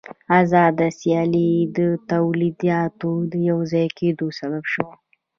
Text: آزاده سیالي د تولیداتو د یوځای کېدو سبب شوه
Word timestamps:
آزاده 0.39 0.87
سیالي 0.99 1.51
د 1.77 1.79
تولیداتو 2.11 3.11
د 3.31 3.33
یوځای 3.49 3.87
کېدو 3.99 4.27
سبب 4.39 4.63
شوه 4.73 4.93